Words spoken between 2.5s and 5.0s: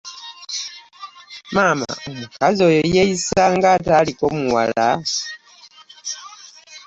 oyo yeeyisa ng'ataaliko muwala!